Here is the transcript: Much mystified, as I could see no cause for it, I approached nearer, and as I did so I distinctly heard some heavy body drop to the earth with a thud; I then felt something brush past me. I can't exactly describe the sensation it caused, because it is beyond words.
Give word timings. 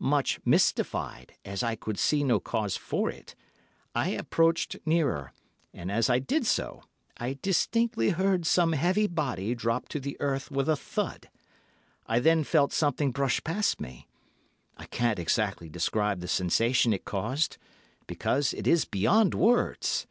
Much 0.00 0.40
mystified, 0.44 1.34
as 1.44 1.62
I 1.62 1.76
could 1.76 1.96
see 1.96 2.24
no 2.24 2.40
cause 2.40 2.76
for 2.76 3.08
it, 3.08 3.36
I 3.94 4.08
approached 4.08 4.76
nearer, 4.84 5.32
and 5.72 5.92
as 5.92 6.10
I 6.10 6.18
did 6.18 6.44
so 6.44 6.82
I 7.18 7.38
distinctly 7.40 8.10
heard 8.10 8.46
some 8.46 8.72
heavy 8.72 9.06
body 9.06 9.54
drop 9.54 9.86
to 9.90 10.00
the 10.00 10.16
earth 10.20 10.50
with 10.50 10.68
a 10.68 10.74
thud; 10.74 11.30
I 12.04 12.18
then 12.18 12.42
felt 12.42 12.72
something 12.72 13.12
brush 13.12 13.44
past 13.44 13.80
me. 13.80 14.08
I 14.76 14.86
can't 14.86 15.20
exactly 15.20 15.68
describe 15.68 16.18
the 16.18 16.26
sensation 16.26 16.92
it 16.92 17.04
caused, 17.04 17.56
because 18.08 18.52
it 18.54 18.66
is 18.66 18.86
beyond 18.86 19.34
words. 19.34 20.08